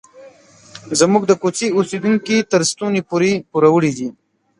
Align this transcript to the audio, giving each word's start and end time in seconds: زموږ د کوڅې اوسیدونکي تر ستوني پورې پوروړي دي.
زموږ 0.99 1.23
د 1.27 1.31
کوڅې 1.41 1.67
اوسیدونکي 1.77 2.35
تر 2.51 2.61
ستوني 2.71 3.01
پورې 3.09 3.31
پوروړي 3.49 3.91
دي. 3.97 4.09